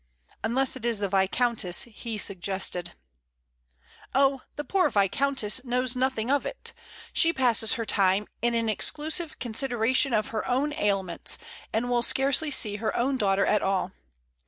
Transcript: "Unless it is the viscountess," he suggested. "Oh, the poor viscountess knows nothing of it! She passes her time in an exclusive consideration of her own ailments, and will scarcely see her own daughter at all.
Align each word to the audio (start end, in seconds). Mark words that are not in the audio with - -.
"Unless 0.43 0.75
it 0.75 0.83
is 0.83 0.97
the 0.97 1.07
viscountess," 1.09 1.83
he 1.83 2.17
suggested. 2.17 2.93
"Oh, 4.15 4.41
the 4.55 4.63
poor 4.63 4.89
viscountess 4.89 5.63
knows 5.63 5.95
nothing 5.95 6.31
of 6.31 6.43
it! 6.43 6.73
She 7.13 7.31
passes 7.31 7.73
her 7.73 7.85
time 7.85 8.25
in 8.41 8.55
an 8.55 8.67
exclusive 8.67 9.37
consideration 9.37 10.11
of 10.11 10.29
her 10.29 10.43
own 10.47 10.73
ailments, 10.73 11.37
and 11.71 11.87
will 11.87 12.01
scarcely 12.01 12.49
see 12.49 12.77
her 12.77 12.95
own 12.97 13.17
daughter 13.17 13.45
at 13.45 13.61
all. 13.61 13.91